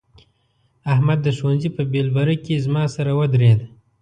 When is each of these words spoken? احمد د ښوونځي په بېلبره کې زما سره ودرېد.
احمد 0.93 1.19
د 1.23 1.27
ښوونځي 1.37 1.69
په 1.77 1.81
بېلبره 1.91 2.35
کې 2.45 2.63
زما 2.65 2.83
سره 2.95 3.11
ودرېد. 3.19 3.59